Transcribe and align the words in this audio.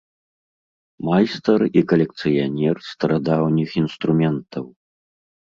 Майстар 1.09 1.61
і 1.81 1.83
калекцыянер 1.91 2.75
старадаўніх 2.89 3.69
інструментаў. 3.85 4.65